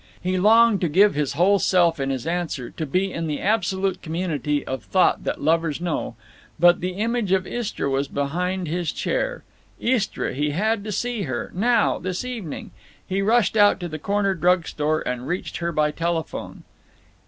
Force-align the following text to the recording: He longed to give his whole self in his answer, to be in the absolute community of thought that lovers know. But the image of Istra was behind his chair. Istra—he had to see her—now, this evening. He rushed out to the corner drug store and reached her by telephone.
He 0.19 0.35
longed 0.35 0.81
to 0.81 0.89
give 0.89 1.13
his 1.13 1.33
whole 1.33 1.59
self 1.59 1.99
in 1.99 2.09
his 2.09 2.25
answer, 2.25 2.71
to 2.71 2.87
be 2.87 3.13
in 3.13 3.27
the 3.27 3.39
absolute 3.39 4.01
community 4.01 4.65
of 4.65 4.81
thought 4.83 5.23
that 5.25 5.43
lovers 5.43 5.79
know. 5.79 6.15
But 6.59 6.81
the 6.81 6.93
image 6.93 7.31
of 7.31 7.45
Istra 7.45 7.87
was 7.87 8.07
behind 8.07 8.67
his 8.67 8.91
chair. 8.91 9.43
Istra—he 9.79 10.49
had 10.49 10.83
to 10.85 10.91
see 10.91 11.21
her—now, 11.21 11.99
this 11.99 12.25
evening. 12.25 12.71
He 13.07 13.21
rushed 13.21 13.55
out 13.55 13.79
to 13.81 13.87
the 13.87 13.99
corner 13.99 14.33
drug 14.33 14.67
store 14.67 15.07
and 15.07 15.27
reached 15.27 15.57
her 15.57 15.71
by 15.71 15.91
telephone. 15.91 16.63